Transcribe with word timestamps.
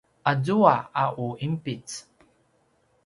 azua 0.31 0.75
a 1.03 1.05
u 1.25 1.27
inpic 1.45 1.87